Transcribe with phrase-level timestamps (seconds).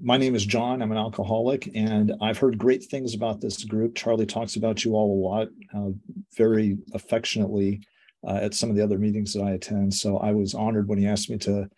[0.00, 0.80] my name is John.
[0.80, 3.94] I'm an alcoholic, and I've heard great things about this group.
[3.94, 5.90] Charlie talks about you all a lot, uh,
[6.36, 7.80] very affectionately
[8.26, 9.92] uh, at some of the other meetings that I attend.
[9.92, 11.68] So I was honored when he asked me to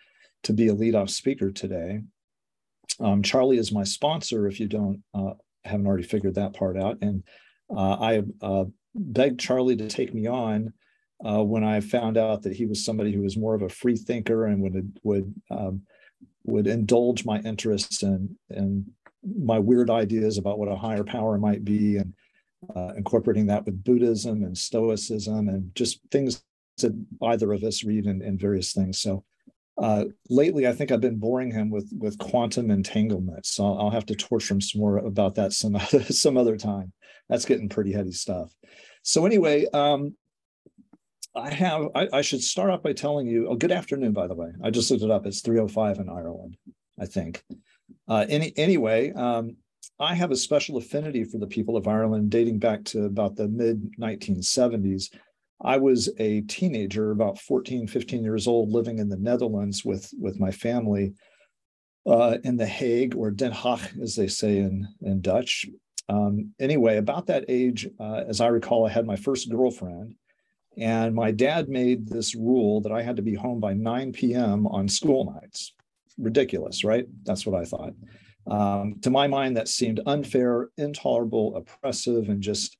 [0.42, 2.00] to be a leadoff speaker today.
[2.98, 4.46] Um, Charlie is my sponsor.
[4.46, 5.32] If you don't uh,
[5.64, 7.22] haven't already figured that part out, and
[7.74, 8.64] uh, I uh,
[8.94, 10.72] begged Charlie to take me on
[11.24, 13.96] uh, when I found out that he was somebody who was more of a free
[13.96, 15.82] thinker and would would um,
[16.44, 18.86] would indulge my interests and and
[19.22, 22.14] my weird ideas about what a higher power might be and
[22.74, 26.42] uh, incorporating that with Buddhism and Stoicism and just things
[26.78, 26.92] that
[27.22, 28.98] either of us read in, in various things.
[29.00, 29.24] So
[29.80, 33.46] uh, lately, I think I've been boring him with with quantum entanglement.
[33.46, 36.56] So I'll, I'll have to torture him some more about that some other, some other
[36.56, 36.92] time.
[37.28, 38.54] That's getting pretty heady stuff.
[39.02, 40.14] So anyway, um,
[41.34, 41.88] I have.
[41.94, 43.48] I, I, should start off by telling you.
[43.48, 44.50] Oh, good afternoon, by the way.
[44.64, 45.26] I just looked it up.
[45.26, 46.56] It's 3:05 in Ireland,
[46.98, 47.44] I think.
[48.08, 49.56] Uh, any anyway, um,
[50.00, 53.48] I have a special affinity for the people of Ireland, dating back to about the
[53.48, 55.14] mid 1970s.
[55.62, 60.40] I was a teenager, about 14, 15 years old, living in the Netherlands with with
[60.40, 61.12] my family
[62.06, 65.66] uh, in The Hague, or Den Haag, as they say in in Dutch.
[66.08, 70.16] Um, anyway, about that age, uh, as I recall, I had my first girlfriend
[70.76, 74.66] and my dad made this rule that I had to be home by 9 p.m.
[74.66, 75.74] on school nights.
[76.18, 77.06] Ridiculous, right?
[77.24, 77.94] That's what I thought.
[78.46, 82.76] Um, to my mind, that seemed unfair, intolerable, oppressive, and just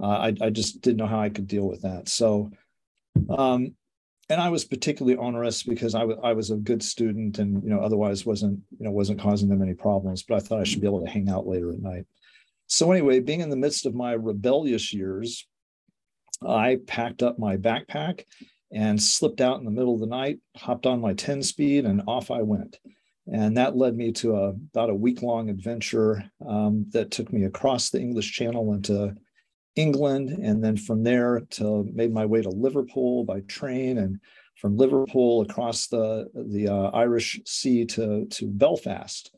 [0.00, 2.08] uh, I, I, just didn't know how I could deal with that.
[2.08, 2.50] So,
[3.28, 3.74] um,
[4.30, 7.68] and I was particularly onerous because I, w- I was a good student and you
[7.68, 10.22] know otherwise wasn't you know wasn't causing them any problems.
[10.22, 12.06] But I thought I should be able to hang out later at night.
[12.68, 15.46] So anyway, being in the midst of my rebellious years,
[16.46, 18.24] I packed up my backpack
[18.72, 22.02] and slipped out in the middle of the night, hopped on my 10 speed, and
[22.06, 22.78] off I went.
[23.30, 27.44] And that led me to a, about a week long adventure um, that took me
[27.44, 29.14] across the English Channel into
[29.76, 30.30] England.
[30.30, 34.18] And then from there to made my way to Liverpool by train and
[34.56, 39.32] from Liverpool across the, the uh, Irish Sea to, to Belfast.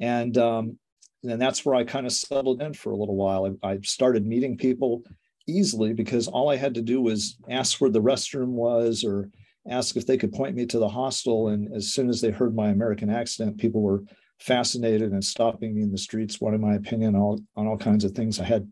[0.00, 0.78] And, um,
[1.22, 3.56] and that's where I kind of settled in for a little while.
[3.62, 5.04] I, I started meeting people
[5.50, 9.30] easily because all I had to do was ask where the restroom was or
[9.68, 11.48] ask if they could point me to the hostel.
[11.48, 14.04] And as soon as they heard my American accent, people were
[14.38, 18.12] fascinated and stopping me in the streets, wanting my opinion on, on all kinds of
[18.12, 18.70] things I had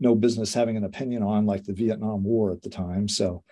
[0.00, 3.06] no business having an opinion on, like the Vietnam War at the time.
[3.08, 3.42] So,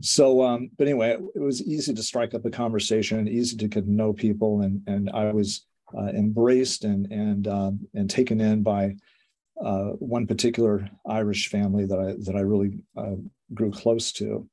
[0.00, 3.84] so, um, but anyway, it was easy to strike up a conversation, easy to get
[3.84, 8.62] to know people, and and I was uh, embraced and and um, and taken in
[8.62, 8.96] by
[9.60, 13.16] uh, one particular Irish family that I that I really uh,
[13.54, 14.48] grew close to.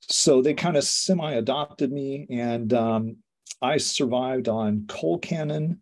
[0.00, 3.16] So they kind of semi-adopted me, and um,
[3.60, 5.78] I survived on colcannon.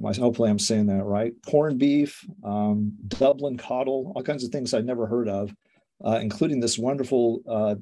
[0.00, 1.32] Hopefully, I'm saying that right.
[1.46, 5.54] Corned beef, um, Dublin coddle, all kinds of things I'd never heard of,
[6.04, 7.74] uh, including this wonderful uh,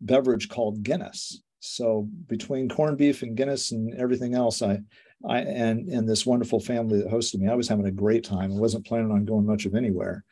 [0.00, 1.42] beverage called Guinness.
[1.60, 4.80] So between corned beef and Guinness and everything else, I
[5.28, 8.52] I and and this wonderful family that hosted me, I was having a great time.
[8.52, 10.24] I wasn't planning on going much of anywhere.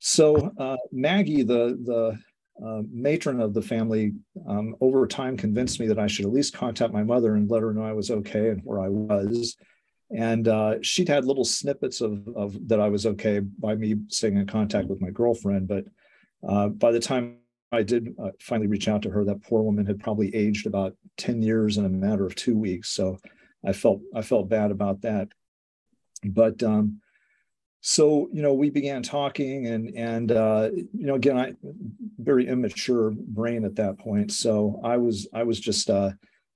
[0.00, 2.18] So uh, Maggie, the the
[2.64, 4.12] uh, matron of the family,
[4.46, 7.62] um, over time convinced me that I should at least contact my mother and let
[7.62, 9.56] her know I was okay and where I was.
[10.14, 14.36] And uh, she'd had little snippets of, of that I was okay by me staying
[14.36, 15.68] in contact with my girlfriend.
[15.68, 15.84] But
[16.46, 17.36] uh, by the time
[17.72, 20.96] I did uh, finally reach out to her, that poor woman had probably aged about
[21.18, 22.90] 10 years in a matter of two weeks.
[22.90, 23.18] So
[23.64, 25.28] I felt I felt bad about that.
[26.24, 27.00] But um,
[27.80, 31.54] so you know, we began talking, and and uh, you know, again, I
[32.18, 34.32] very immature brain at that point.
[34.32, 36.10] So I was I was just uh,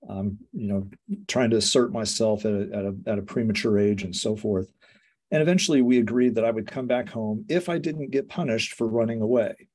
[0.08, 0.88] um, you know
[1.26, 4.70] trying to assert myself at a, at a at a premature age and so forth.
[5.30, 8.74] And eventually, we agreed that I would come back home if I didn't get punished
[8.74, 9.68] for running away.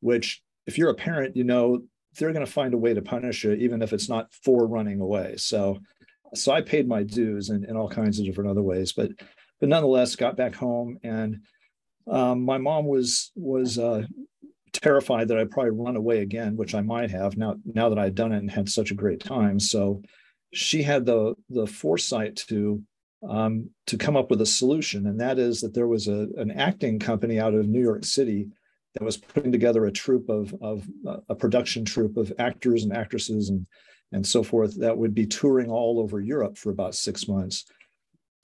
[0.00, 1.82] Which, if you're a parent, you know
[2.16, 5.00] they're going to find a way to punish you, even if it's not for running
[5.00, 5.34] away.
[5.36, 5.80] So
[6.34, 9.10] so I paid my dues in, in all kinds of different other ways, but
[9.60, 11.40] but nonetheless got back home and
[12.10, 14.02] um, my mom was was uh,
[14.72, 18.14] terrified that I'd probably run away again, which I might have now now that I'd
[18.14, 19.58] done it and had such a great time.
[19.58, 20.02] So
[20.52, 22.82] she had the the foresight to
[23.28, 26.50] um, to come up with a solution, and that is that there was a, an
[26.50, 28.48] acting company out of New York City
[28.94, 32.96] that was putting together a troupe of of uh, a production troupe of actors and
[32.96, 33.66] actresses and
[34.12, 37.64] and so forth that would be touring all over Europe for about six months.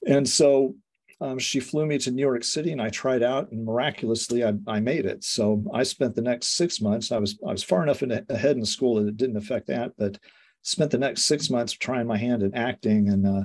[0.07, 0.75] And so
[1.21, 4.55] um, she flew me to New York City and I tried out and miraculously I,
[4.67, 5.23] I made it.
[5.23, 8.57] So I spent the next six months, I was, I was far enough in, ahead
[8.57, 10.19] in school that it didn't affect that, but
[10.63, 13.43] spent the next six months trying my hand at acting and uh,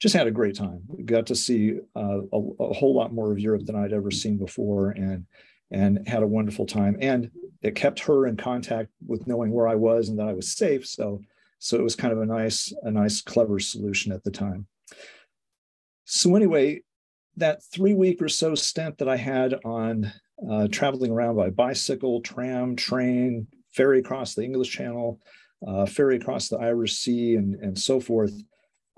[0.00, 0.82] just had a great time.
[1.04, 4.36] Got to see uh, a, a, whole lot more of Europe than I'd ever seen
[4.36, 5.26] before, and
[5.74, 6.96] and had a wonderful time.
[7.00, 7.30] And
[7.62, 10.86] it kept her in contact with knowing where I was and that I was safe.
[10.86, 11.20] So
[11.58, 14.66] so it was kind of a nice a nice clever solution at the time.
[16.04, 16.82] So anyway,
[17.36, 20.12] that three week or so stint that I had on
[20.48, 25.20] uh, traveling around by bicycle, tram, train, ferry across the English Channel,
[25.66, 28.34] uh, ferry across the Irish Sea, and, and so forth.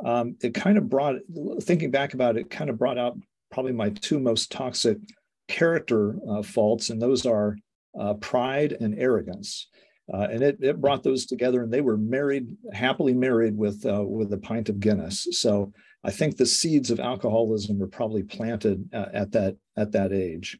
[0.04, 1.16] Um, it kind of brought,
[1.62, 3.16] thinking back about it, kind of brought out
[3.50, 4.98] probably my two most toxic
[5.48, 7.56] character uh, faults, and those are
[7.98, 9.68] uh, pride and arrogance.
[10.12, 14.04] Uh, and it, it brought those together, and they were married, happily married with uh,
[14.04, 15.26] with a pint of Guinness.
[15.32, 15.72] So
[16.04, 20.58] I think the seeds of alcoholism were probably planted uh, at that at that age.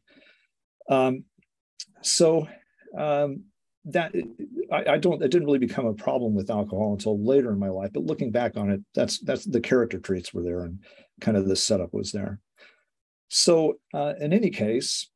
[0.89, 1.23] Um,
[2.01, 2.47] so
[2.97, 3.43] um,
[3.85, 4.13] that
[4.71, 7.69] I, I, don't it didn't really become a problem with alcohol until later in my
[7.69, 7.91] life.
[7.93, 10.79] But looking back on it, that's that's the character traits were there and
[11.21, 12.41] kind of the setup was there.
[13.29, 15.09] So uh, in any case,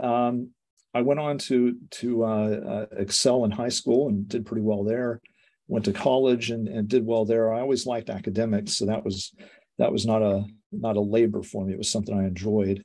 [0.00, 0.50] um,
[0.92, 4.84] I went on to to uh, uh, excel in high school and did pretty well
[4.84, 5.20] there.
[5.66, 7.52] Went to college and, and did well there.
[7.52, 9.32] I always liked academics, so that was
[9.78, 11.72] that was not a not a labor for me.
[11.72, 12.84] It was something I enjoyed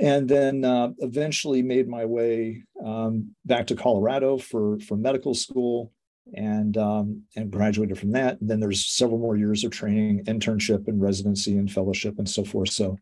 [0.00, 5.92] and then uh, eventually made my way um, back to Colorado for for medical school
[6.34, 8.40] and um, and graduated from that.
[8.40, 12.44] And then there's several more years of training, internship, and residency and fellowship and so
[12.44, 12.70] forth.
[12.70, 12.96] So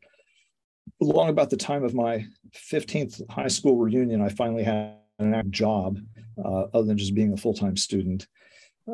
[1.01, 5.51] along about the time of my 15th high school reunion, I finally had an active
[5.51, 5.99] job
[6.43, 8.27] uh, other than just being a full-time student.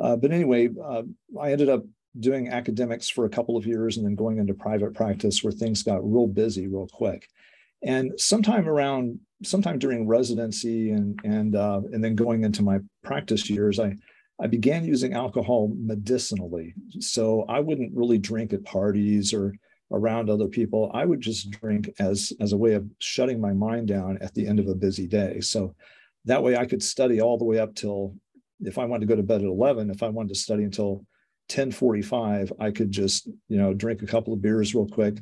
[0.00, 1.02] Uh, but anyway, uh,
[1.40, 1.84] I ended up
[2.18, 5.82] doing academics for a couple of years and then going into private practice where things
[5.82, 7.28] got real busy real quick.
[7.82, 13.50] And sometime around, sometime during residency and and uh, and then going into my practice
[13.50, 13.96] years, I
[14.40, 16.74] I began using alcohol medicinally.
[17.00, 19.54] So I wouldn't really drink at parties or
[19.94, 20.90] around other people.
[20.94, 24.46] I would just drink as as a way of shutting my mind down at the
[24.46, 25.40] end of a busy day.
[25.40, 25.74] So
[26.24, 28.14] that way I could study all the way up till
[28.60, 31.04] if I wanted to go to bed at 11, if I wanted to study until
[31.50, 35.18] 1045, I could just, you know, drink a couple of beers real quick,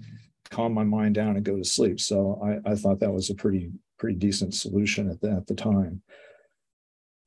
[0.51, 2.01] calm my mind down and go to sleep.
[2.01, 5.55] So I, I thought that was a pretty pretty decent solution at the, at the
[5.55, 6.03] time.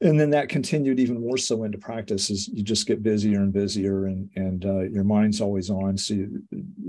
[0.05, 3.51] And then that continued even more so into practice as you just get busier and
[3.51, 5.97] busier and, and uh, your mind's always on.
[5.97, 6.43] So you,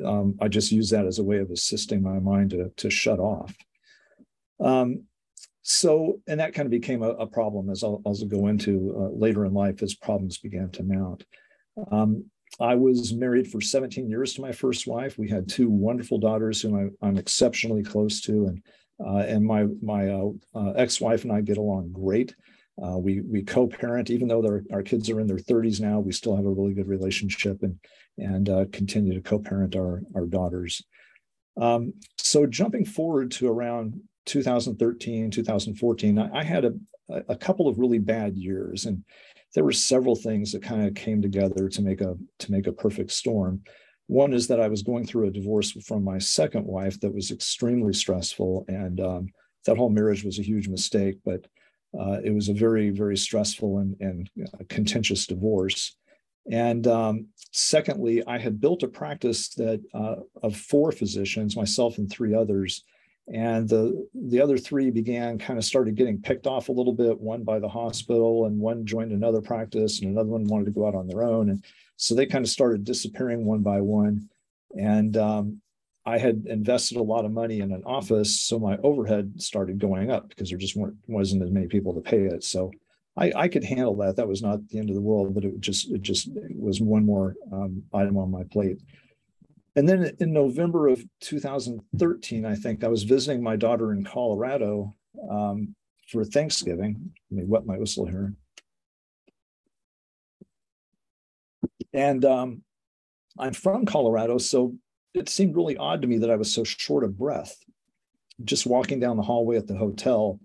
[0.04, 3.18] um, I just use that as a way of assisting my mind to, to shut
[3.18, 3.56] off.
[4.60, 5.04] Um,
[5.62, 9.46] so, and that kind of became a, a problem as I'll, go into uh, later
[9.46, 11.24] in life as problems began to mount.
[11.90, 12.26] Um,
[12.60, 15.16] I was married for 17 years to my first wife.
[15.16, 18.62] We had two wonderful daughters whom I, am exceptionally close to, and
[19.04, 22.34] uh, and my my uh, uh, ex-wife and I get along great.
[22.82, 25.98] Uh, we we co-parent, even though our kids are in their 30s now.
[25.98, 27.78] We still have a really good relationship, and
[28.18, 30.82] and uh, continue to co-parent our our daughters.
[31.58, 36.74] Um, so jumping forward to around 2013, 2014, I, I had a
[37.28, 39.04] a couple of really bad years, and
[39.54, 42.72] there were several things that kind of came together to make a to make a
[42.72, 43.62] perfect storm.
[44.08, 47.30] One is that I was going through a divorce from my second wife that was
[47.30, 49.28] extremely stressful, and um,
[49.64, 51.16] that whole marriage was a huge mistake.
[51.24, 51.46] But
[51.98, 55.96] uh, it was a very very stressful and and uh, contentious divorce.
[56.50, 62.08] And um, secondly, I had built a practice that uh, of four physicians, myself and
[62.08, 62.84] three others,
[63.32, 67.20] and the the other three began kind of started getting picked off a little bit
[67.20, 70.86] one by the hospital and one joined another practice and another one wanted to go
[70.86, 71.50] out on their own.
[71.50, 71.64] And
[71.96, 74.28] so they kind of started disappearing one by one.
[74.78, 75.60] And um,
[76.06, 80.10] i had invested a lot of money in an office so my overhead started going
[80.10, 82.70] up because there just weren't wasn't as many people to pay it so
[83.18, 85.60] I, I could handle that that was not the end of the world but it
[85.60, 88.78] just it just it was one more um, item on my plate
[89.76, 94.94] and then in November of 2013, I think I was visiting my daughter in Colorado
[95.30, 95.74] um,
[96.08, 97.12] for Thanksgiving.
[97.30, 98.32] Let me wet my whistle here.
[101.92, 102.62] And um,
[103.38, 104.74] I'm from Colorado, so
[105.16, 107.56] it seemed really odd to me that I was so short of breath.
[108.44, 110.38] Just walking down the hallway at the hotel,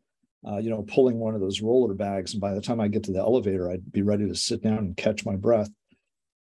[0.47, 3.03] uh, you know, pulling one of those roller bags, and by the time I get
[3.03, 5.69] to the elevator, I'd be ready to sit down and catch my breath.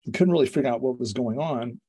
[0.07, 1.79] I couldn't really figure out what was going on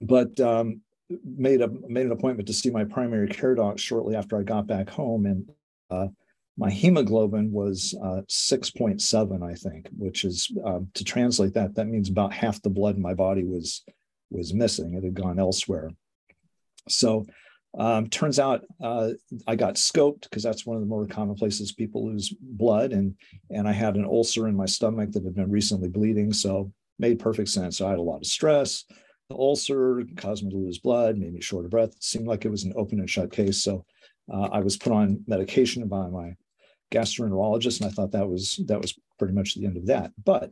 [0.00, 0.80] but um,
[1.24, 4.66] made a made an appointment to see my primary care doc shortly after I got
[4.66, 5.50] back home, and
[5.90, 6.08] uh,
[6.56, 12.10] my hemoglobin was uh, 6.7, I think, which is um, to translate that that means
[12.10, 13.84] about half the blood in my body was
[14.30, 14.94] was missing.
[14.94, 15.90] It had gone elsewhere.
[16.88, 17.26] So
[17.78, 19.10] um, turns out uh,
[19.46, 23.14] I got scoped because that's one of the more common places people lose blood, and
[23.50, 27.18] and I had an ulcer in my stomach that had been recently bleeding, so made
[27.18, 27.78] perfect sense.
[27.78, 28.84] So I had a lot of stress
[29.28, 31.90] the ulcer, caused me to lose blood, made me short of breath.
[31.90, 33.62] It seemed like it was an open and shut case.
[33.62, 33.84] So
[34.32, 36.34] uh, I was put on medication by my
[36.90, 40.12] gastroenterologist, and I thought that was that was pretty much the end of that.
[40.22, 40.50] But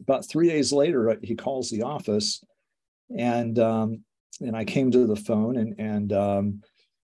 [0.00, 2.44] about three days later, he calls the office,
[3.14, 4.04] and um,
[4.40, 6.62] and I came to the phone, and and um,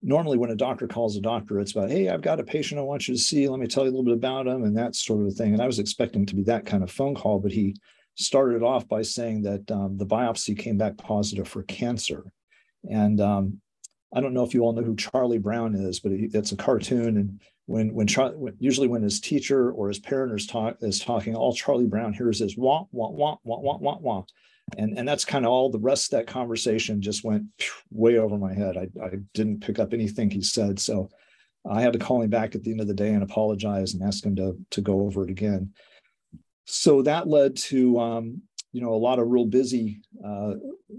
[0.03, 2.85] normally when a doctor calls a doctor, it's about, hey, I've got a patient I
[2.85, 3.49] want you to see.
[3.49, 5.53] Let me tell you a little bit about him, and that sort of thing.
[5.53, 7.77] And I was expecting to be that kind of phone call, but he
[8.17, 12.25] started off by saying that um, the biopsy came back positive for cancer,
[12.89, 13.61] and um,
[14.15, 17.17] I don't know if you all know who Charlie Brown is, but it's a cartoon.
[17.17, 21.01] And when when, Char- when usually when his teacher or his parent is, talk, is
[21.01, 24.23] talking, all Charlie Brown hears is wah wah wah wah wah wah wah,
[24.76, 25.71] and and that's kind of all.
[25.71, 27.44] The rest of that conversation just went
[27.90, 28.76] way over my head.
[28.76, 31.11] I I didn't pick up anything he said, so
[31.68, 34.02] I had to call him back at the end of the day and apologize and
[34.02, 35.73] ask him to to go over it again.
[36.66, 38.42] So that led to um,
[38.73, 40.54] you know a lot of real busy uh,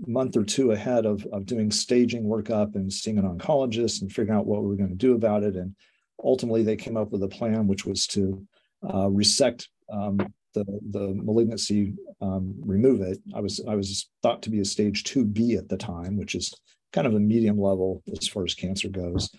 [0.08, 4.38] month or two ahead of, of doing staging workup and seeing an oncologist and figuring
[4.38, 5.76] out what we were going to do about it and
[6.24, 8.46] ultimately they came up with a plan which was to
[8.92, 10.18] uh, resect um,
[10.56, 15.04] the, the malignancy um, remove it i was i was thought to be a stage
[15.04, 16.54] 2b at the time which is
[16.92, 19.30] kind of a medium level as far as cancer goes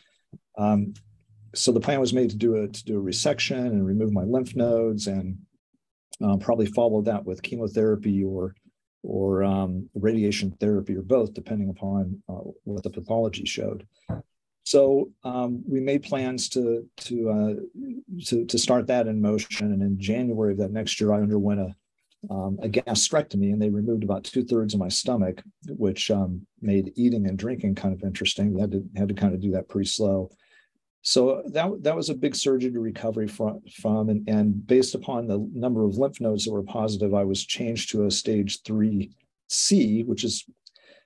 [0.59, 0.95] um,
[1.55, 4.25] so the plan was made to do a to do a resection and remove my
[4.25, 5.39] lymph nodes and
[6.25, 8.55] uh, probably follow that with chemotherapy or
[9.07, 13.87] or um, radiation therapy or both, depending upon uh, what the pathology showed.
[14.67, 17.55] So um, we made plans to to, uh,
[18.25, 21.61] to, to start that in motion, and in January of that next year, I underwent
[21.61, 21.75] a
[22.29, 26.93] um, a gastrectomy, and they removed about two thirds of my stomach, which um, made
[26.97, 28.53] eating and drinking kind of interesting.
[28.53, 30.31] We had to had to kind of do that pretty slow.
[31.03, 35.29] So that, that was a big surgery to recovery from, from and, and based upon
[35.29, 40.05] the number of lymph nodes that were positive, I was changed to a stage 3C,
[40.05, 40.45] which is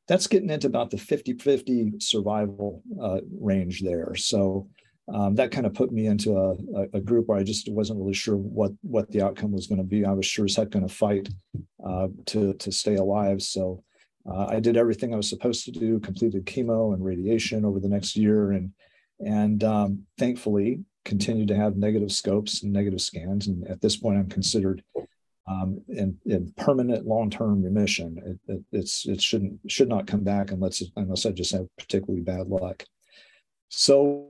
[0.09, 4.15] that's getting into about the 50-50 survival uh, range there.
[4.17, 4.69] So
[5.13, 8.15] um, that kind of put me into a, a, group where I just wasn't really
[8.15, 10.05] sure what what the outcome was going to be.
[10.05, 11.29] I was sure as heck going to fight
[11.85, 13.43] uh, to to stay alive.
[13.43, 13.83] So
[14.31, 17.89] uh, I did everything I was supposed to do, completed chemo and radiation over the
[17.89, 18.73] next year, and
[19.19, 23.49] and um, thankfully continued to have negative scopes and negative scans.
[23.49, 24.83] And at this point, I'm considered
[25.51, 28.39] um, in, in, permanent long-term remission.
[28.47, 32.23] It, it, it's it shouldn't should not come back unless unless I just have particularly
[32.23, 32.85] bad luck.
[33.69, 34.29] So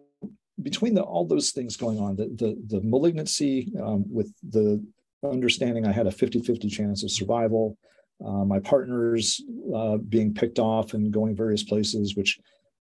[0.62, 4.85] between the, all those things going on, the the, the malignancy um, with the
[5.23, 7.77] understanding I had a 50-50 chance of survival,
[8.25, 9.43] uh, my partners
[9.75, 12.39] uh, being picked off and going various places, which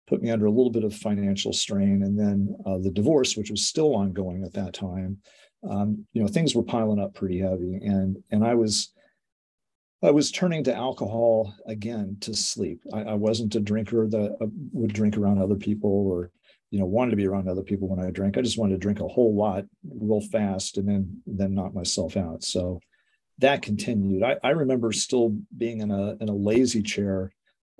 [0.08, 2.03] put me under a little bit of financial strain.
[2.03, 5.17] And then uh, the divorce, which was still ongoing at that time,
[5.67, 7.75] um, you know, things were piling up pretty heavy.
[7.75, 8.93] And and I was
[10.01, 12.81] I was turning to alcohol again to sleep.
[12.93, 16.31] I, I wasn't a drinker that uh, would drink around other people or
[16.71, 18.37] you know wanted to be around other people when I drank.
[18.37, 22.15] I just wanted to drink a whole lot real fast and then then knock myself
[22.15, 22.43] out.
[22.43, 22.79] So
[23.39, 24.23] that continued.
[24.23, 27.33] I, I remember still being in a in a lazy chair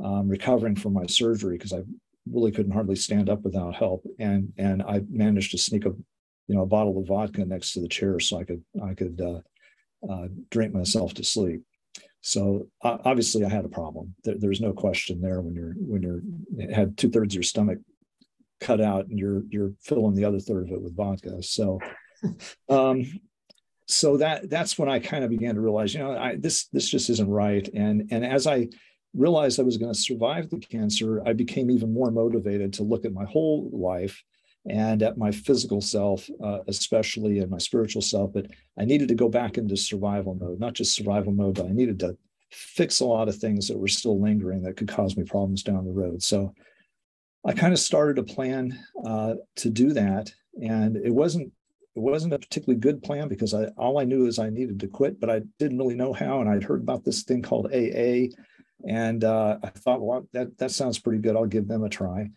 [0.04, 1.84] um, recovering from my surgery because I
[2.32, 4.06] really couldn't hardly stand up without help.
[4.20, 5.94] And and I managed to sneak a
[6.50, 9.22] you know a bottle of vodka next to the chair so I could I could
[9.22, 11.62] uh, uh, drink myself to sleep.
[12.22, 14.16] So uh, obviously I had a problem.
[14.24, 16.22] There, there's no question there when you're when you're
[16.74, 17.78] had two thirds of your stomach
[18.60, 21.42] cut out and you're you're filling the other third of it with vodka.
[21.44, 21.80] So
[22.70, 23.06] um,
[23.86, 26.90] so that that's when I kind of began to realize, you know, I, this this
[26.90, 27.68] just isn't right.
[27.76, 28.70] And and as I
[29.14, 33.06] realized I was going to survive the cancer, I became even more motivated to look
[33.06, 34.24] at my whole life
[34.70, 38.32] and at my physical self, uh, especially and my spiritual self.
[38.34, 38.48] But
[38.78, 42.00] I needed to go back into survival mode, not just survival mode, but I needed
[42.00, 42.16] to
[42.52, 45.86] fix a lot of things that were still lingering that could cause me problems down
[45.86, 46.22] the road.
[46.22, 46.54] So
[47.46, 51.52] I kind of started a plan uh, to do that, and it wasn't
[51.96, 54.88] it wasn't a particularly good plan because I all I knew is I needed to
[54.88, 56.42] quit, but I didn't really know how.
[56.42, 58.28] And I'd heard about this thing called AA,
[58.88, 61.36] and uh, I thought, well, that that sounds pretty good.
[61.36, 62.30] I'll give them a try.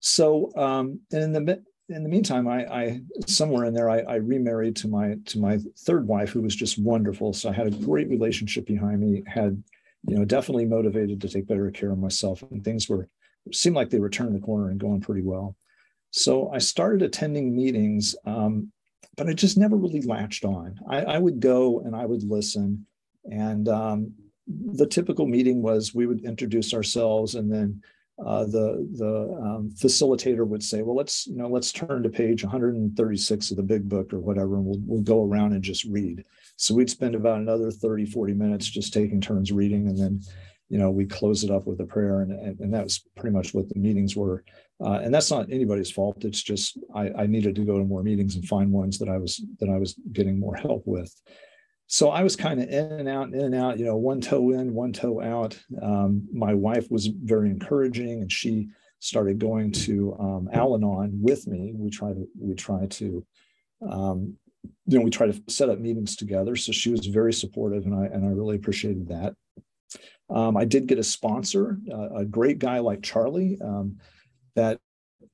[0.00, 4.14] So, um, and in the in the meantime, I, I somewhere in there, I, I,
[4.16, 7.32] remarried to my to my third wife, who was just wonderful.
[7.32, 9.22] So I had a great relationship behind me.
[9.26, 9.62] Had
[10.08, 13.08] you know definitely motivated to take better care of myself, and things were
[13.52, 15.56] seemed like they were turning the corner and going pretty well.
[16.10, 18.72] So I started attending meetings, um,
[19.16, 20.80] but I just never really latched on.
[20.88, 22.86] I, I would go and I would listen,
[23.24, 24.12] and um,
[24.48, 27.82] the typical meeting was we would introduce ourselves and then
[28.24, 32.42] uh, the the um, facilitator would say, well, let's you know let's turn to page
[32.42, 36.24] 136 of the big book or whatever, and we'll we'll go around and just read.
[36.56, 40.22] So we'd spend about another 30, 40 minutes just taking turns reading, and then
[40.68, 43.34] you know, we close it up with a prayer, and and, and that was pretty
[43.34, 44.44] much what the meetings were.
[44.84, 46.24] Uh, and that's not anybody's fault.
[46.24, 49.16] It's just I, I needed to go to more meetings and find ones that I
[49.18, 51.14] was that I was getting more help with.
[51.88, 53.78] So I was kind of in and out, in and out.
[53.78, 55.58] You know, one toe in, one toe out.
[55.80, 61.72] Um, my wife was very encouraging, and she started going to um, Al-Anon with me.
[61.74, 63.24] We try to we try to
[63.88, 64.36] um,
[64.86, 66.56] you know we try to set up meetings together.
[66.56, 69.34] So she was very supportive, and I and I really appreciated that.
[70.28, 73.98] Um, I did get a sponsor, uh, a great guy like Charlie, um,
[74.56, 74.80] that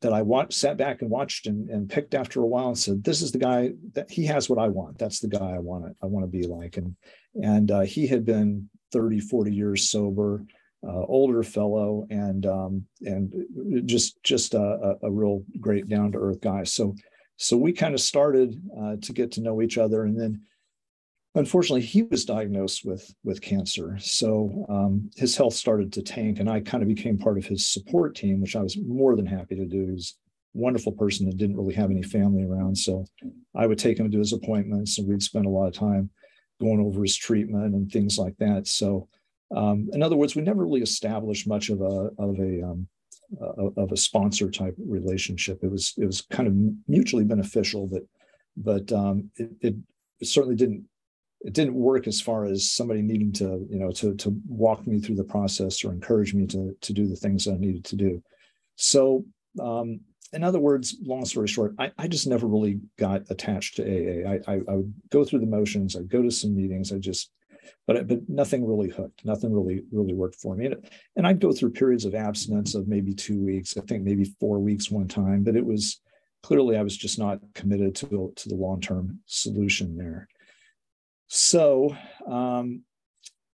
[0.03, 3.03] that I watched, sat back and watched and, and picked after a while and said,
[3.03, 4.99] "This is the guy that he has what I want.
[4.99, 6.95] That's the guy I want to I want to be like." And
[7.43, 10.45] and uh, he had been 30, 40 years sober
[10.87, 13.33] uh, older fellow and um, and
[13.87, 16.65] just just a, a real great down to earth guy.
[16.65, 16.95] So
[17.37, 20.43] so we kind of started uh, to get to know each other, and then
[21.35, 23.99] unfortunately he was diagnosed with with cancer.
[23.99, 27.67] So um, his health started to tank, and I kind of became part of his
[27.67, 29.91] support team, which I was more than happy to do.
[29.91, 30.17] He's
[30.55, 33.05] a wonderful person and didn't really have any family around, so
[33.55, 36.11] I would take him to his appointments, and we'd spend a lot of time
[36.61, 38.69] going over his treatment and things like that.
[38.69, 39.09] So
[39.55, 42.89] um, in other words, we never really established much of a of a um,
[43.77, 45.61] of a sponsor type relationship.
[45.63, 46.55] It was it was kind of
[46.89, 48.03] mutually beneficial, but
[48.57, 49.77] but um, it,
[50.21, 50.85] it certainly didn't
[51.45, 55.01] it didn't work as far as somebody needing to you know to to walk me
[55.01, 58.23] through the process or encourage me to to do the things I needed to do.
[58.77, 59.25] So
[59.61, 60.01] um,
[60.33, 64.31] in other words, long story short, I, I just never really got attached to AA.
[64.31, 65.95] I, I, I would go through the motions.
[65.95, 66.93] I'd go to some meetings.
[66.93, 67.31] I just
[67.87, 69.25] but but nothing really hooked.
[69.25, 70.67] Nothing really really worked for me.
[70.67, 73.77] And, and I'd go through periods of abstinence of maybe two weeks.
[73.77, 75.43] I think maybe four weeks one time.
[75.43, 76.01] But it was
[76.43, 80.29] clearly I was just not committed to to the long term solution there.
[81.35, 81.97] So
[82.31, 82.83] um,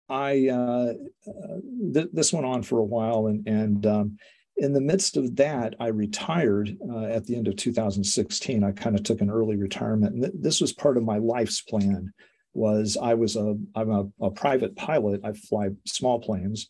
[0.09, 0.93] I uh,
[1.27, 1.59] uh,
[1.93, 4.17] th- this went on for a while, and and um,
[4.57, 8.63] in the midst of that, I retired uh, at the end of 2016.
[8.63, 11.63] I kind of took an early retirement, and th- this was part of my life's
[11.63, 12.15] plan
[12.53, 15.23] was I was a I'm a, a private pilot.
[15.25, 16.69] I fly small planes,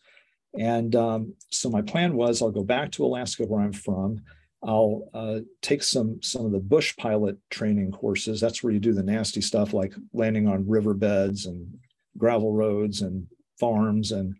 [0.57, 4.23] and um, so my plan was I'll go back to Alaska where I'm from.
[4.65, 8.41] I'll uh, take some some of the bush pilot training courses.
[8.41, 11.77] That's where you do the nasty stuff like landing on riverbeds and
[12.17, 13.27] gravel roads and
[13.59, 14.35] farms and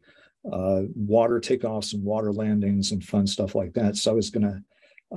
[0.51, 3.97] uh, water takeoffs and water landings and fun stuff like that.
[3.97, 4.63] So I was going to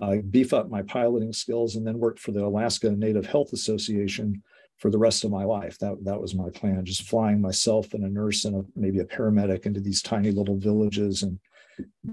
[0.03, 4.43] uh, beef up my piloting skills and then work for the Alaska Native Health Association
[4.77, 5.79] for the rest of my life.
[5.79, 6.85] That that was my plan.
[6.85, 10.59] Just flying myself and a nurse and a, maybe a paramedic into these tiny little
[10.59, 11.39] villages and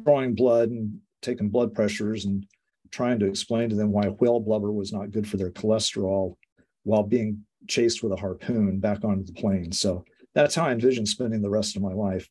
[0.03, 2.45] drawing blood and taking blood pressures and
[2.91, 6.35] trying to explain to them why whale blubber was not good for their cholesterol
[6.83, 9.71] while being chased with a harpoon back onto the plane.
[9.71, 12.29] So that's how I envisioned spending the rest of my life.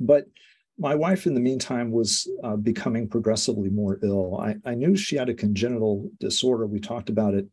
[0.00, 0.26] But
[0.78, 4.38] my wife, in the meantime, was uh, becoming progressively more ill.
[4.40, 6.66] I, I knew she had a congenital disorder.
[6.66, 7.46] We talked about it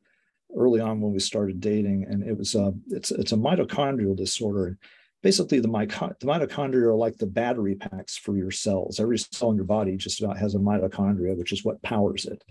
[0.55, 4.15] early on when we started dating, and it was a uh, it's it's a mitochondrial
[4.15, 4.77] disorder.
[5.21, 8.99] Basically, the, the mitochondria are like the battery packs for your cells.
[8.99, 12.41] Every cell in your body just about has a mitochondria, which is what powers it.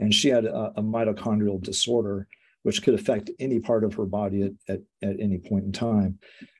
[0.00, 2.26] And she had a, a mitochondrial disorder,
[2.62, 6.18] which could affect any part of her body at, at, at any point in time.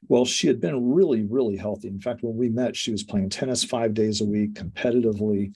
[0.09, 1.89] Well, she had been really, really healthy.
[1.89, 5.55] In fact, when we met, she was playing tennis five days a week, competitively,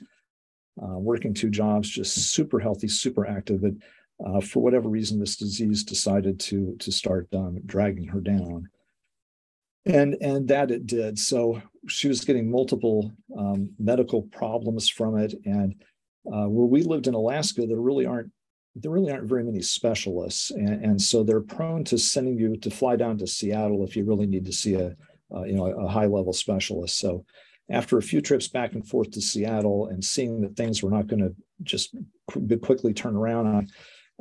[0.82, 3.60] uh, working two jobs, just super healthy, super active.
[3.60, 3.74] But
[4.24, 8.68] uh, for whatever reason, this disease decided to to start um, dragging her down,
[9.88, 11.18] and and that it did.
[11.18, 15.74] So she was getting multiple um, medical problems from it, and
[16.32, 18.30] uh, where we lived in Alaska, there really aren't
[18.76, 22.70] there really aren't very many specialists, and, and, so they're prone to sending you to
[22.70, 24.94] fly down to Seattle if you really need to see a
[25.34, 26.98] uh, you know a high level specialist.
[26.98, 27.24] So
[27.70, 31.06] after a few trips back and forth to Seattle and seeing that things were not
[31.06, 31.94] going to just
[32.46, 33.70] be quickly turn around,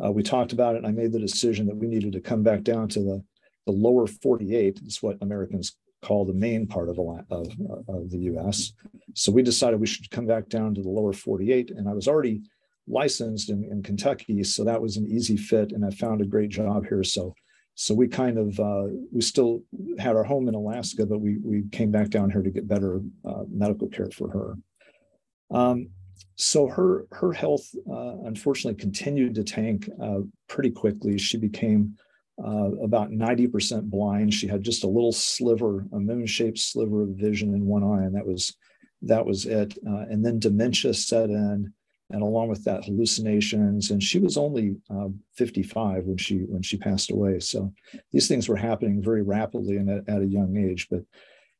[0.03, 2.43] uh, we talked about it and I made the decision that we needed to come
[2.43, 3.23] back down to the,
[3.67, 4.79] the lower 48.
[4.85, 7.47] is what Americans call the main part of, of,
[7.87, 8.73] of the US.
[9.13, 11.71] So we decided we should come back down to the lower 48.
[11.71, 12.41] And I was already
[12.87, 14.43] licensed in, in Kentucky.
[14.43, 15.73] So that was an easy fit.
[15.73, 17.03] And I found a great job here.
[17.03, 17.35] So
[17.79, 19.61] so we kind of uh, we still
[19.99, 23.01] had our home in Alaska, but we we came back down here to get better
[23.23, 25.55] uh, medical care for her.
[25.55, 25.89] Um,
[26.37, 31.19] so her her health uh, unfortunately continued to tank uh, pretty quickly.
[31.19, 31.95] She became
[32.43, 34.33] uh, about 90% blind.
[34.33, 38.15] She had just a little sliver, a moon-shaped sliver of vision in one eye, and
[38.15, 38.55] that was
[39.03, 39.77] that was it.
[39.87, 41.71] Uh, and then dementia set in,
[42.09, 43.91] and along with that, hallucinations.
[43.91, 47.39] And she was only uh, 55 when she when she passed away.
[47.39, 47.73] So
[48.11, 50.87] these things were happening very rapidly and at, at a young age.
[50.89, 51.01] But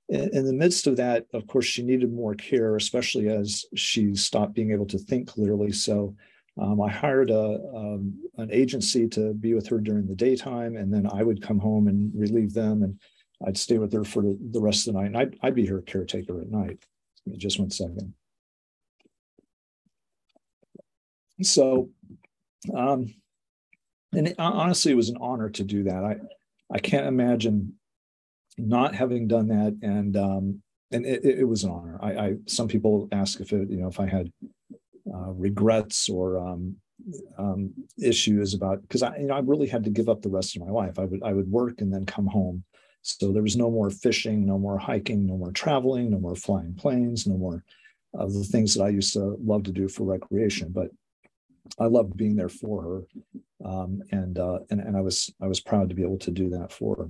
[0.10, 4.16] in, in, the midst of that, of course, she needed more care, especially as she
[4.16, 5.72] stopped being able to think clearly.
[5.72, 6.16] So
[6.60, 10.91] um, I hired a, um, an agency to be with her during the daytime, and
[10.91, 13.00] then I would come home and relieve them, and
[13.46, 15.08] I'd stay with her for the, rest of the night.
[15.08, 16.80] And I'd, I'd be her caretaker at night.
[17.38, 18.13] Just one second.
[21.43, 21.89] So,
[22.76, 23.13] um,
[24.13, 26.04] and it, honestly, it was an honor to do that.
[26.04, 26.15] I,
[26.74, 27.74] I can't imagine
[28.58, 32.00] not having done that, and um, and it, it was an honor.
[32.02, 34.32] I, I some people ask if it, you know, if I had
[35.13, 36.76] uh, regrets or um,
[37.38, 40.56] um, issues about because I you know I really had to give up the rest
[40.56, 41.00] of my life.
[41.00, 42.63] I would I would work and then come home.
[43.02, 46.76] So there was no more fishing, no more hiking, no more traveling, no more flying
[46.76, 47.63] planes, no more
[48.13, 50.72] of the things that I used to love to do for recreation.
[50.72, 50.89] But
[51.80, 53.02] I loved being there for her,
[53.65, 56.50] um, and uh, and and I was I was proud to be able to do
[56.52, 57.10] that for her.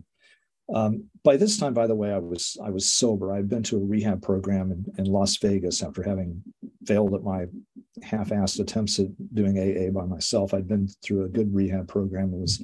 [0.75, 3.31] Um, by this time, by the way, I was I was sober.
[3.31, 6.43] I'd been to a rehab program in, in Las Vegas after having
[6.85, 7.45] failed at my
[8.03, 10.53] half-assed attempts at doing AA by myself.
[10.53, 12.63] I'd been through a good rehab program and was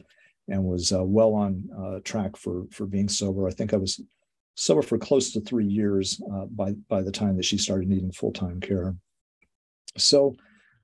[0.50, 3.48] and was uh, well on uh, track for for being sober.
[3.48, 4.02] I think I was
[4.56, 8.12] sober for close to three years uh, by by the time that she started needing
[8.12, 8.96] full-time care.
[9.98, 10.36] So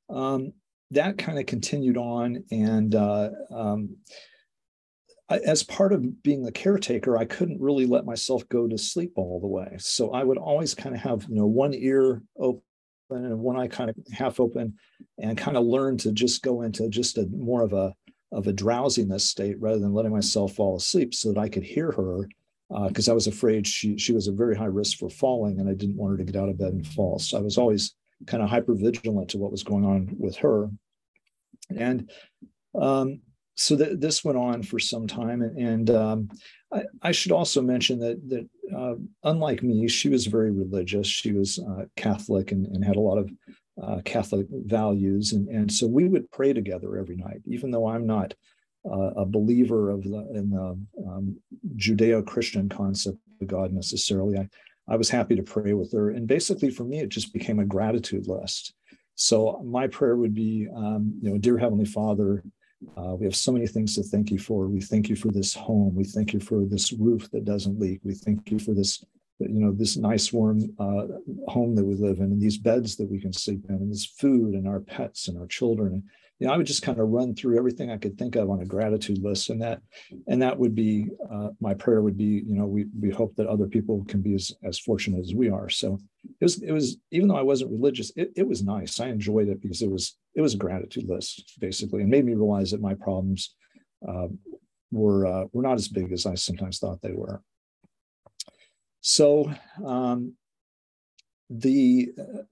[0.10, 0.54] um,
[0.92, 3.98] that kind of continued on, and uh, um,
[5.30, 9.40] as part of being the caretaker, I couldn't really let myself go to sleep all
[9.40, 9.76] the way.
[9.78, 12.64] So I would always kind of have, you know, one ear open
[13.10, 14.76] and one eye kind of half open
[15.18, 17.94] and kind of learn to just go into just a more of a
[18.32, 21.92] of a drowsiness state rather than letting myself fall asleep so that I could hear
[21.92, 22.28] her
[22.88, 25.68] because uh, I was afraid she she was a very high risk for falling and
[25.68, 27.18] I didn't want her to get out of bed and fall.
[27.18, 27.96] So I was always
[28.28, 30.70] kind of hyper vigilant to what was going on with her.
[31.76, 32.12] And
[32.76, 33.22] um,
[33.60, 36.30] so th- this went on for some time, and, and um,
[36.72, 41.08] I, I, should also mention that that uh, unlike me, she was very religious.
[41.08, 43.30] She was uh, Catholic and, and, had a lot of
[43.84, 48.08] uh, Catholic values, and and so we would pray together every night, even though I'm
[48.08, 48.34] not
[48.90, 51.38] uh, a believer of the in the um,
[51.76, 54.38] Judeo-Christian concept of God necessarily.
[54.38, 54.48] I
[54.88, 57.66] I was happy to pray with her, and basically for me, it just became a
[57.66, 58.74] gratitude list.
[59.16, 62.42] So my prayer would be, um, you know, dear Heavenly Father,
[62.98, 64.68] uh, we have so many things to thank you for.
[64.68, 65.94] We thank you for this home.
[65.96, 68.00] We thank you for this roof that doesn't leak.
[68.04, 69.04] We thank you for this,
[69.40, 71.08] you know, this nice warm uh,
[71.48, 74.06] home that we live in, and these beds that we can sleep in, and this
[74.06, 76.04] food, and our pets, and our children
[76.40, 78.62] you know, I would just kind of run through everything I could think of on
[78.62, 79.82] a gratitude list, and that,
[80.28, 82.02] and that would be uh, my prayer.
[82.02, 85.20] Would be, you know, we we hope that other people can be as as fortunate
[85.20, 85.68] as we are.
[85.68, 89.02] So it was it was even though I wasn't religious, it, it was nice.
[89.02, 92.36] I enjoyed it because it was it was a gratitude list basically, and made me
[92.36, 93.54] realize that my problems
[94.08, 94.28] uh,
[94.92, 97.42] were uh, were not as big as I sometimes thought they were.
[99.02, 99.52] So
[99.86, 100.36] um,
[101.50, 102.44] the uh,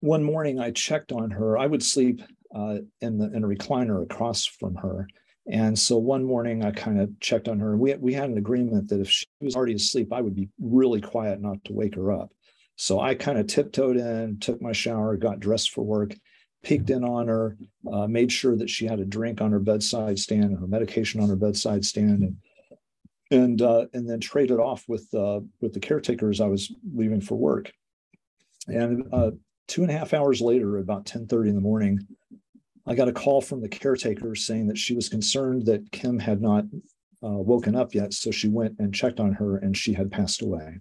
[0.00, 1.56] one morning I checked on her.
[1.56, 2.20] I would sleep
[2.54, 5.06] uh, in the in a recliner across from her.
[5.50, 7.76] And so one morning I kind of checked on her.
[7.76, 11.00] We we had an agreement that if she was already asleep, I would be really
[11.00, 12.32] quiet not to wake her up.
[12.76, 16.14] So I kind of tiptoed in, took my shower, got dressed for work,
[16.62, 17.56] peeked in on her,
[17.92, 21.20] uh, made sure that she had a drink on her bedside stand and her medication
[21.20, 22.36] on her bedside stand, and
[23.30, 27.36] and uh, and then traded off with uh, with the caretakers I was leaving for
[27.36, 27.72] work.
[28.68, 29.32] And uh,
[29.66, 32.06] two and a half hours later, about ten thirty in the morning,
[32.86, 36.40] I got a call from the caretaker saying that she was concerned that Kim had
[36.40, 36.64] not
[37.22, 38.12] uh, woken up yet.
[38.12, 40.80] So she went and checked on her and she had passed away.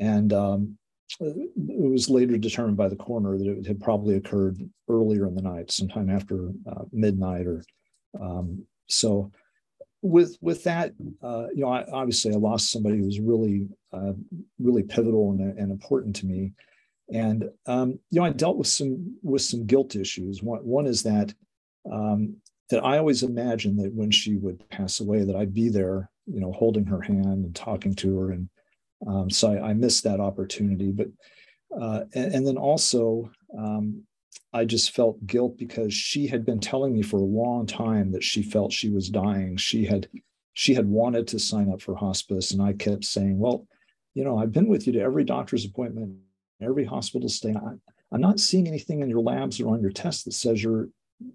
[0.00, 0.78] And um,
[1.20, 5.42] it was later determined by the coroner that it had probably occurred earlier in the
[5.42, 7.62] night, sometime after uh, midnight or
[8.20, 9.30] um, so.
[10.02, 10.92] With with that,
[11.22, 14.12] uh, you know, I, obviously I lost somebody who was really, uh,
[14.58, 16.52] really pivotal and, and important to me
[17.12, 20.42] and um, you know, I dealt with some with some guilt issues.
[20.42, 21.32] One one is that
[21.90, 22.36] um,
[22.70, 26.40] that I always imagined that when she would pass away, that I'd be there, you
[26.40, 28.48] know, holding her hand and talking to her, and
[29.06, 30.90] um, so I, I, missed that opportunity.
[30.90, 31.08] But
[31.78, 34.02] uh, and, and, then also, um,
[34.52, 38.24] I just felt guilt because she had been telling me for a long time that
[38.24, 39.56] she felt she was dying.
[39.58, 40.08] She had
[40.54, 43.68] she had wanted to sign up for hospice, and I kept saying, "Well,
[44.14, 46.16] you know, I've been with you to every doctor's appointment
[46.60, 47.54] every hospital stay.
[48.12, 50.88] I'm not seeing anything in your labs or on your tests that says you're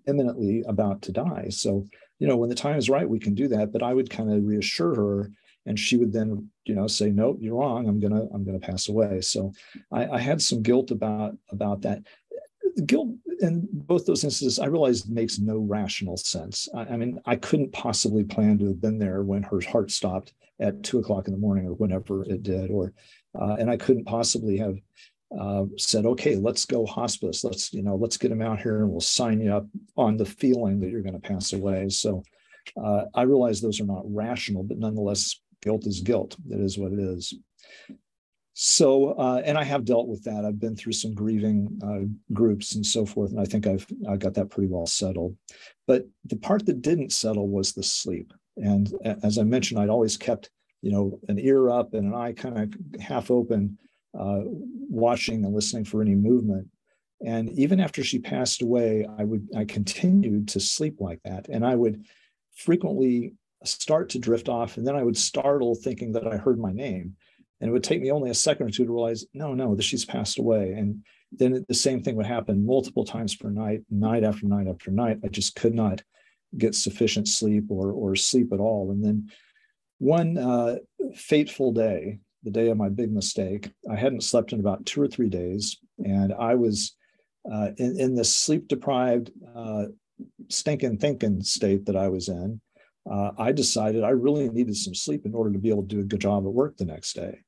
[0.07, 1.47] imminently about to die.
[1.49, 1.87] So,
[2.19, 3.71] you know, when the time is right, we can do that.
[3.71, 5.31] But I would kind of reassure her,
[5.65, 7.87] and she would then, you know, say, "No, you're wrong.
[7.87, 9.53] I'm gonna, I'm gonna pass away." So,
[9.91, 12.03] I, I had some guilt about about that.
[12.85, 13.09] guilt
[13.41, 16.69] in both those instances, I realized makes no rational sense.
[16.75, 20.33] I, I, mean, I couldn't possibly plan to have been there when her heart stopped
[20.59, 22.93] at two o'clock in the morning or whenever it did, or
[23.39, 24.77] uh, and I couldn't possibly have
[25.39, 27.43] uh, said, okay, let's go hospice.
[27.43, 29.65] Let's you know, let's get him out here and we'll sign you up
[29.97, 31.89] on the feeling that you're going to pass away.
[31.89, 32.23] So
[32.81, 36.35] uh, I realize those are not rational, but nonetheless, guilt is guilt.
[36.49, 37.33] It is what it is.
[38.53, 40.43] So, uh, and I have dealt with that.
[40.45, 44.17] I've been through some grieving uh, groups and so forth, and I think I've I
[44.17, 45.37] got that pretty well settled.
[45.87, 48.33] But the part that didn't settle was the sleep.
[48.57, 50.49] And as I mentioned, I'd always kept
[50.81, 53.77] you know an ear up and an eye kind of half open,
[54.17, 56.67] uh, watching and listening for any movement.
[57.25, 61.65] And even after she passed away, I would I continued to sleep like that, and
[61.65, 62.05] I would
[62.55, 66.71] frequently start to drift off, and then I would startle thinking that I heard my
[66.71, 67.15] name
[67.61, 69.83] and it would take me only a second or two to realize, no, no, that
[69.83, 70.73] she's passed away.
[70.73, 74.89] And then the same thing would happen multiple times per night, night after night after
[74.89, 75.19] night.
[75.23, 76.01] I just could not
[76.57, 78.91] get sufficient sleep or or sleep at all.
[78.91, 79.31] And then
[79.99, 80.77] one uh,
[81.15, 85.07] fateful day, the day of my big mistake, I hadn't slept in about two or
[85.07, 86.95] three days, and I was
[87.51, 89.85] uh, in, in this sleep deprived, uh,
[90.49, 92.61] stinking thinking state that I was in.
[93.09, 96.01] Uh, I decided I really needed some sleep in order to be able to do
[96.01, 97.39] a good job at work the next day.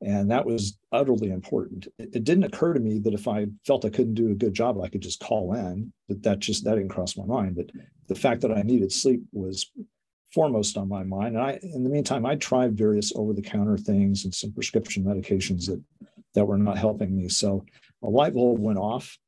[0.00, 1.86] And that was utterly important.
[1.98, 4.54] It, it, didn't occur to me that if I felt I couldn't do a good
[4.54, 5.92] job, I could just call in.
[6.08, 7.56] But that just that didn't cross my mind.
[7.56, 7.70] But
[8.08, 9.70] the fact that I needed sleep was
[10.34, 11.36] foremost on my mind.
[11.36, 15.82] And I, in the meantime, I tried various over-the-counter things and some prescription medications that
[16.34, 17.28] that were not helping me.
[17.28, 17.66] So
[18.02, 19.18] a light bulb went off,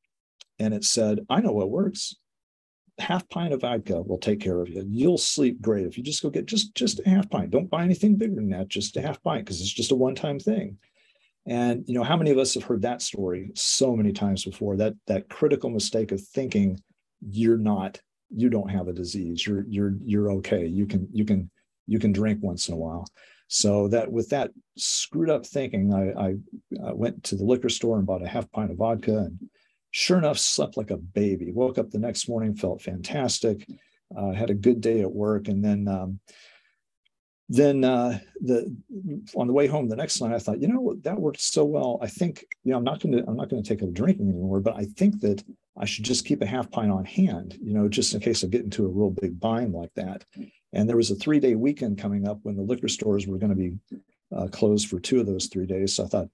[0.58, 2.14] and it said, "I know what works
[2.98, 4.84] half pint of vodka will take care of you.
[4.88, 7.50] You'll sleep great if you just go get just just a half pint.
[7.50, 8.68] Don't buy anything bigger than that.
[8.68, 10.78] Just a half pint because it's just a one time thing.
[11.46, 14.76] And you know how many of us have heard that story so many times before?
[14.76, 16.80] That that critical mistake of thinking
[17.20, 19.46] you're not you don't have a disease.
[19.46, 20.66] You're you're you're okay.
[20.66, 21.50] You can you can
[21.86, 23.06] you can drink once in a while.
[23.48, 26.34] So that with that screwed up thinking, I, I,
[26.88, 29.38] I went to the liquor store and bought a half pint of vodka and
[29.96, 31.52] Sure enough, slept like a baby.
[31.52, 33.64] Woke up the next morning, felt fantastic.
[34.14, 36.18] Uh, had a good day at work, and then um,
[37.48, 38.76] then uh, the
[39.36, 42.00] on the way home the next night, I thought, you know, that worked so well.
[42.02, 44.30] I think, you know, I'm not going to I'm not going to take up drinking
[44.30, 45.44] anymore, but I think that
[45.76, 48.46] I should just keep a half pint on hand, you know, just in case I
[48.46, 50.24] get into a real big bind like that.
[50.72, 53.50] And there was a three day weekend coming up when the liquor stores were going
[53.50, 53.78] to be
[54.34, 55.96] uh, closed for two of those three days.
[55.96, 56.28] So I thought,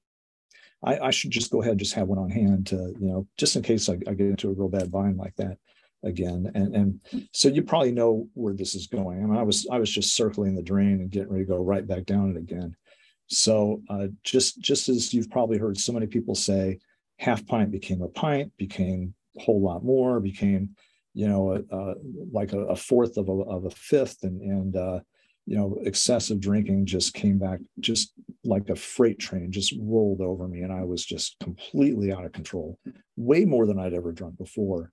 [0.82, 3.26] I, I, should just go ahead and just have one on hand to, you know,
[3.36, 5.58] just in case I, I get into a real bad bind like that
[6.02, 6.50] again.
[6.54, 7.00] And and
[7.32, 9.22] so you probably know where this is going.
[9.22, 11.62] I mean, I was I was just circling the drain and getting ready to go
[11.62, 12.74] right back down it again.
[13.26, 16.78] So uh, just just as you've probably heard so many people say,
[17.18, 20.70] half pint became a pint, became whole lot more, became
[21.14, 21.64] you know
[22.32, 25.00] like a, a, fourth of a, of a fifth, and and uh,
[25.50, 28.12] you know, excessive drinking just came back just
[28.44, 30.60] like a freight train, just rolled over me.
[30.60, 32.78] And I was just completely out of control,
[33.16, 34.92] way more than I'd ever drunk before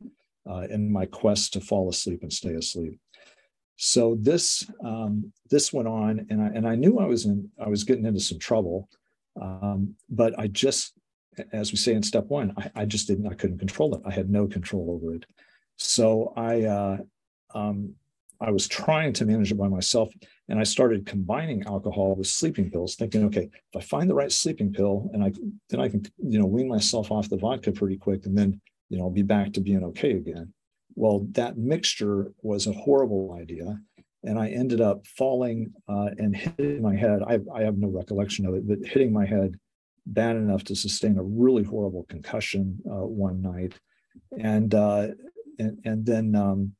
[0.49, 2.99] uh, in my quest to fall asleep and stay asleep.
[3.75, 7.67] So this um, this went on, and I and I knew I was in I
[7.69, 8.89] was getting into some trouble,
[9.39, 10.93] um, but I just,
[11.51, 14.01] as we say in step one, I, I, just didn't I couldn't control it.
[14.05, 15.25] I had no control over it.
[15.77, 16.97] So I uh,
[17.53, 17.95] um,
[18.39, 20.13] I was trying to manage it by myself.
[20.49, 24.31] And I started combining alcohol with sleeping pills, thinking, okay, if I find the right
[24.31, 25.31] sleeping pill and I
[25.69, 28.97] then I can, you know, wean myself off the vodka pretty quick and then, you
[28.97, 30.53] know, I'll be back to being okay again.
[30.95, 33.79] Well, that mixture was a horrible idea.
[34.23, 37.21] And I ended up falling uh, and hitting my head.
[37.23, 39.57] I, I have no recollection of it, but hitting my head
[40.07, 43.73] bad enough to sustain a really horrible concussion uh, one night.
[44.39, 45.09] And, uh,
[45.59, 46.73] and, and then um,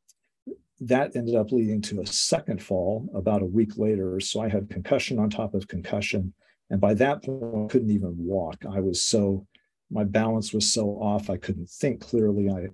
[0.80, 4.20] that ended up leading to a second fall about a week later.
[4.20, 6.34] So I had concussion on top of concussion.
[6.70, 8.63] And by that point, I couldn't even walk.
[8.70, 9.46] I was so,
[9.92, 11.30] my balance was so off.
[11.30, 12.50] I couldn't think clearly.
[12.50, 12.68] I,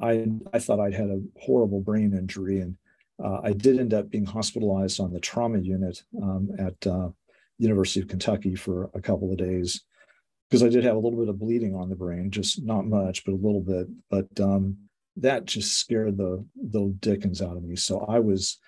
[0.00, 2.60] I, I thought I'd had a horrible brain injury.
[2.60, 2.76] And
[3.22, 7.08] uh, I did end up being hospitalized on the trauma unit um, at uh,
[7.58, 9.82] University of Kentucky for a couple of days
[10.48, 13.24] because I did have a little bit of bleeding on the brain, just not much,
[13.24, 13.86] but a little bit.
[14.10, 14.76] But um,
[15.16, 17.76] that just scared the the dickens out of me.
[17.76, 18.58] So I was,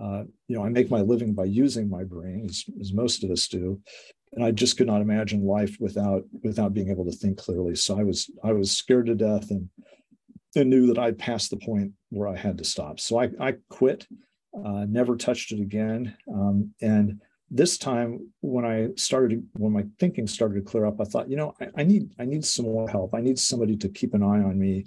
[0.00, 3.30] uh, you know, I make my living by using my brain, as, as most of
[3.30, 3.80] us do,
[4.32, 7.76] and I just could not imagine life without without being able to think clearly.
[7.76, 9.68] So I was I was scared to death and
[10.56, 13.00] and knew that I'd passed the point where I had to stop.
[13.00, 14.06] So I I quit,
[14.54, 20.26] uh, never touched it again, um, and this time when I started, when my thinking
[20.26, 22.88] started to clear up, I thought, you know, I, I need, I need some more
[22.88, 23.14] help.
[23.14, 24.84] I need somebody to keep an eye on me.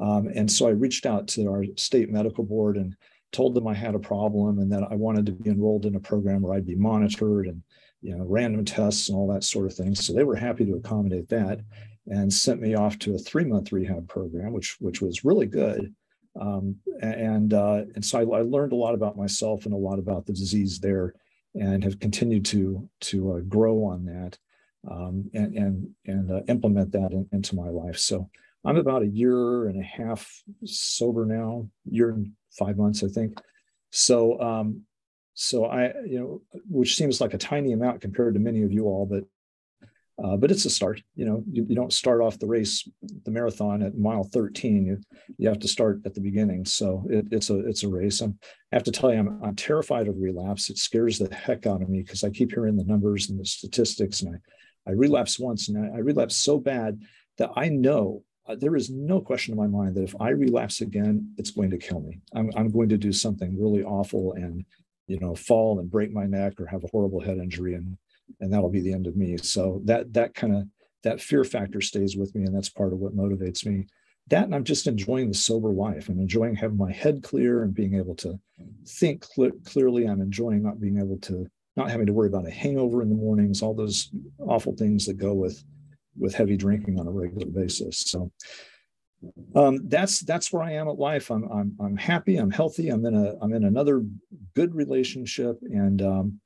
[0.00, 2.96] Um, and so I reached out to our state medical board and
[3.32, 6.00] told them I had a problem and that I wanted to be enrolled in a
[6.00, 7.62] program where I'd be monitored and,
[8.02, 9.94] you know, random tests and all that sort of thing.
[9.94, 11.60] So they were happy to accommodate that
[12.06, 15.94] and sent me off to a three month rehab program, which, which was really good.
[16.40, 19.98] Um, and, uh, and so I, I learned a lot about myself and a lot
[19.98, 21.14] about the disease there
[21.54, 24.38] and have continued to to uh, grow on that
[24.90, 27.98] um, and and and uh, implement that in, into my life.
[27.98, 28.30] So
[28.64, 33.38] I'm about a year and a half sober now, year and five months, I think.
[33.90, 34.82] So um,
[35.34, 38.84] so I you know, which seems like a tiny amount compared to many of you
[38.86, 39.24] all, but
[40.22, 41.02] uh, but it's a start.
[41.14, 42.86] You know, you, you, don't start off the race,
[43.24, 44.84] the marathon at mile 13.
[44.84, 44.98] You,
[45.38, 46.64] you have to start at the beginning.
[46.64, 48.20] So it, it's a it's a race.
[48.20, 48.38] I'm,
[48.72, 50.68] I have to tell you, I'm, I'm terrified of relapse.
[50.68, 53.44] It scares the heck out of me because I keep hearing the numbers and the
[53.44, 57.00] statistics, and I I relapse once, and I, I relapse so bad
[57.38, 60.80] that I know uh, there is no question in my mind that if I relapse
[60.80, 62.20] again, it's going to kill me.
[62.34, 64.64] I'm I'm going to do something really awful and
[65.06, 67.96] you know fall and break my neck or have a horrible head injury and
[68.40, 69.36] and that'll be the end of me.
[69.38, 70.64] So that that kind of
[71.02, 73.86] that fear factor stays with me, and that's part of what motivates me.
[74.28, 76.08] That and I'm just enjoying the sober life.
[76.08, 78.38] I'm enjoying having my head clear and being able to
[78.86, 80.06] think cl- clearly.
[80.06, 83.14] I'm enjoying not being able to not having to worry about a hangover in the
[83.14, 85.62] mornings, all those awful things that go with
[86.18, 87.98] with heavy drinking on a regular basis.
[88.00, 88.30] So
[89.54, 91.30] um, that's that's where I am at life.
[91.30, 92.36] I'm I'm I'm happy.
[92.36, 92.88] I'm healthy.
[92.88, 94.04] I'm in a I'm in another
[94.54, 96.40] good relationship, and um,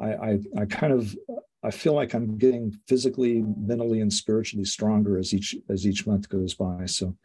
[0.00, 1.16] I, I, I kind of
[1.62, 6.28] I feel like I'm getting physically, mentally, and spiritually stronger as each as each month
[6.28, 6.86] goes by.
[6.86, 7.16] So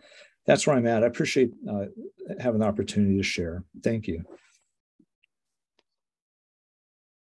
[0.45, 1.03] that's where I'm at.
[1.03, 1.85] I appreciate uh,
[2.39, 3.63] having the opportunity to share.
[3.83, 4.23] Thank you.